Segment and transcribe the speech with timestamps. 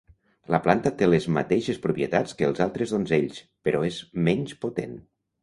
[0.53, 4.99] La planta té les mateixes propietats que els altres donzells, però és menys potent.